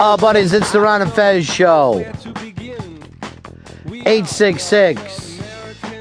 [0.00, 1.98] Oh, buddies, it's the Ron and Fez show.
[3.88, 5.40] 866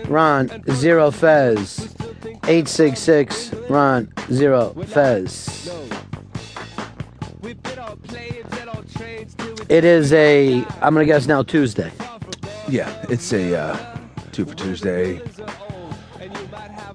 [0.07, 1.95] Ron Zero Fez.
[2.43, 5.67] 866 Ron Zero Fez.
[9.67, 11.91] It is a, I'm going to guess now, Tuesday.
[12.69, 13.97] Yeah, it's a uh,
[14.31, 15.19] two for Tuesday.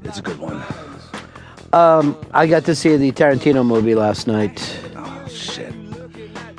[0.05, 0.63] It's a good one.
[1.73, 4.79] Um, I got to see the Tarantino movie last night.
[4.95, 5.82] Oh shit!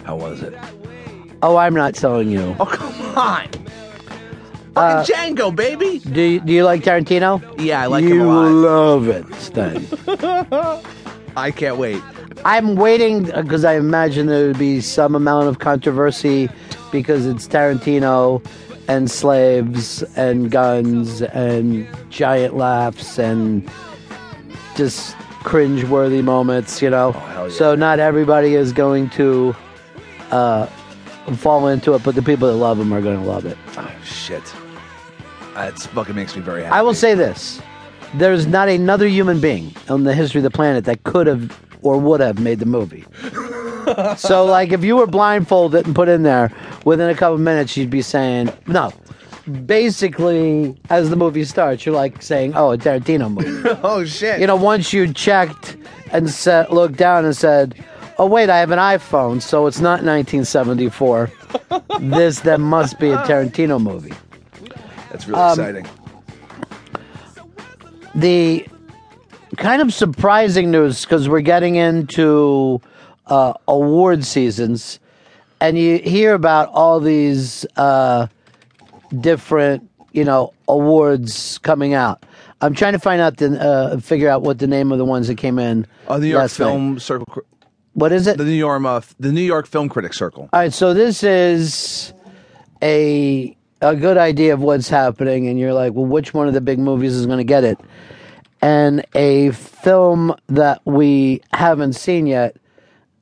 [0.05, 0.53] How was it?
[1.41, 2.55] Oh, I'm not telling you.
[2.59, 3.47] Oh come on!
[4.75, 5.99] Uh, Fucking Django, baby.
[5.99, 7.41] Do you, do you like Tarantino?
[7.63, 8.51] Yeah, I like you him a lot.
[8.51, 9.85] love it, Stan.
[11.35, 12.01] I can't wait.
[12.45, 16.49] I'm waiting because I imagine there would be some amount of controversy
[16.91, 18.45] because it's Tarantino
[18.87, 23.69] and slaves and guns and giant laughs and
[24.75, 27.11] just cringe-worthy moments, you know.
[27.11, 27.53] hell yeah.
[27.55, 29.55] So not everybody is going to
[30.33, 30.65] uh,
[31.37, 33.57] fall into it, but the people that love him are going to love it.
[33.77, 34.43] Oh shit!
[35.53, 36.73] That fucking makes me very happy.
[36.73, 37.61] I will say this:
[38.15, 41.97] there's not another human being on the history of the planet that could have or
[41.97, 43.05] would have made the movie.
[44.17, 46.51] so, like, if you were blindfolded and put in there,
[46.85, 48.91] within a couple minutes, you'd be saying no.
[49.65, 54.39] Basically, as the movie starts, you're like saying, "Oh, a Tarantino movie." oh shit!
[54.39, 55.75] you know, once you checked
[56.11, 57.83] and said, looked down and said,
[58.17, 61.31] "Oh, wait, I have an iPhone, so it's not 1974."
[61.99, 64.13] this then must be a Tarantino movie.
[65.11, 65.87] that's really um, exciting.
[68.15, 68.65] the
[69.57, 72.81] kind of surprising news because we're getting into
[73.27, 74.99] uh, award seasons,
[75.59, 78.27] and you hear about all these uh,
[79.19, 82.23] different, you know, awards coming out.
[82.61, 85.27] I'm trying to find out the uh, figure out what the name of the ones
[85.27, 85.85] that came in.
[86.07, 86.65] Oh, the New York last night.
[86.67, 87.39] Film Circle, cr-
[87.93, 88.37] What is it?
[88.37, 90.49] the New York, uh, the New York Film Critics Circle.
[90.51, 92.13] All right, so this is
[92.81, 96.61] a a good idea of what's happening, and you're like, well, which one of the
[96.61, 97.77] big movies is going to get it?
[98.61, 102.55] And a film that we haven't seen yet,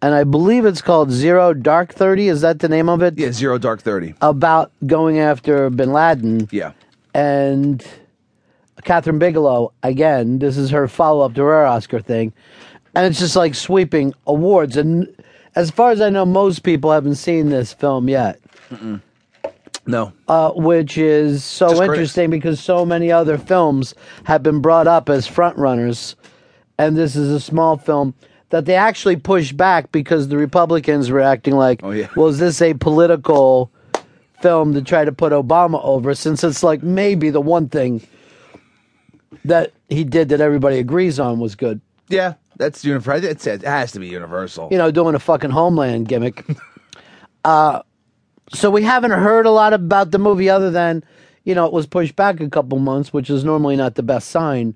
[0.04, 2.28] and I believe it's called Zero Dark Thirty.
[2.28, 3.18] Is that the name of it?
[3.18, 4.14] Yeah, Zero Dark Thirty.
[4.22, 6.74] About going after Bin Laden Yeah.
[7.14, 7.86] and
[8.84, 10.40] Kathryn Bigelow again.
[10.40, 12.34] This is her follow up to her Oscar thing,
[12.96, 14.78] and it's just like sweeping awards.
[14.78, 15.08] And
[15.56, 18.40] as far as I know, most people haven't seen this film yet.
[19.88, 20.14] No.
[20.28, 21.98] uh, which is so Just critics.
[21.98, 26.16] interesting because so many other films have been brought up as front runners,
[26.78, 28.14] and this is a small film
[28.50, 32.08] that they actually pushed back because the Republicans were acting like, Oh, yeah.
[32.16, 33.72] well, is this a political
[34.42, 36.14] film to try to put Obama over?
[36.14, 38.06] Since it's like maybe the one thing
[39.46, 41.82] that he did that everybody agrees on was good.
[42.08, 43.30] Yeah, that's universal.
[43.30, 44.70] It's, it has to be universal.
[44.72, 46.46] you know, doing a fucking Homeland gimmick.
[47.44, 47.82] uh,
[48.54, 51.04] so we haven't heard a lot about the movie other than,
[51.44, 54.30] you know, it was pushed back a couple months, which is normally not the best
[54.30, 54.76] sign.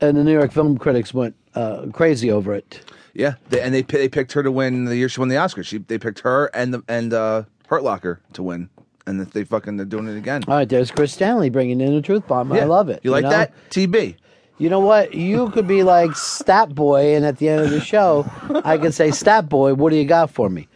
[0.00, 2.84] And the New York film critics went uh, crazy over it.
[3.14, 5.62] Yeah, they, and they they picked her to win the year she won the Oscar.
[5.62, 8.68] She they picked her and the and uh, Hurt Locker to win,
[9.06, 10.42] and that they fucking they're doing it again.
[10.48, 12.52] All right, there's Chris Stanley bringing in a truth bomb.
[12.52, 13.00] I love it.
[13.04, 13.30] You like know?
[13.30, 13.52] that?
[13.70, 14.16] TB.
[14.58, 15.14] You know what?
[15.14, 18.24] You could be like Stat Boy, and at the end of the show,
[18.64, 20.68] I could say, Stat Boy, what do you got for me?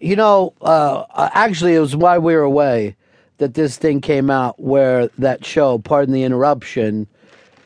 [0.00, 2.96] You know, uh, uh, actually, it was while we were away
[3.38, 7.06] that this thing came out where that show, pardon the interruption,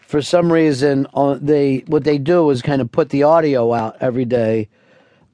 [0.07, 3.97] for some reason, uh, they what they do is kind of put the audio out
[4.01, 4.69] every day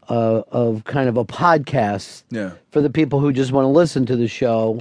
[0.09, 2.53] uh, of kind of a podcast Yeah.
[2.71, 4.81] for the people who just want to listen to the show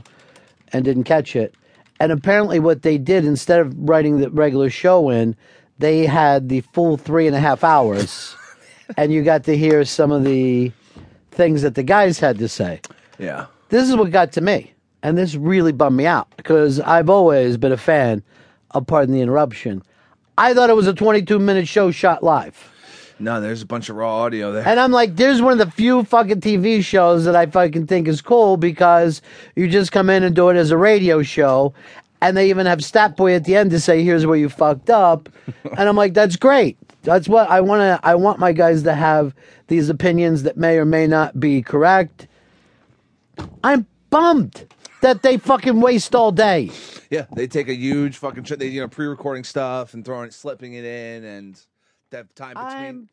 [0.72, 1.54] and didn't catch it.
[2.00, 5.36] And apparently, what they did instead of writing the regular show in,
[5.80, 8.36] they had the full three and a half hours,
[8.98, 10.72] and you got to hear some of the
[11.31, 12.81] things that the guys had to say.
[13.18, 13.48] Yeah.
[13.69, 14.74] This is what got to me,
[15.04, 18.24] and this really bummed me out because I've always been a fan
[18.72, 19.84] of Pardon the Interruption.
[20.38, 22.72] I thought it was a 22 minute show shot live.
[23.19, 24.66] No, there's a bunch of raw audio there.
[24.66, 28.07] And I'm like, there's one of the few fucking TV shows that I fucking think
[28.07, 29.21] is cool because
[29.56, 31.74] you just come in and do it as a radio show.
[32.21, 34.89] And they even have Stat Boy at the end to say, here's where you fucked
[34.89, 35.30] up.
[35.77, 36.77] and I'm like, that's great.
[37.04, 39.33] That's what I want to, I want my guys to have
[39.68, 42.27] these opinions that may or may not be correct.
[43.63, 44.66] I'm bummed
[45.01, 46.71] that they fucking waste all day.
[47.10, 48.60] yeah, they take a huge fucking shit.
[48.60, 51.62] They you know pre-recording stuff and throwing it, slipping it in, and
[52.11, 52.73] that time between.
[52.73, 53.09] I'm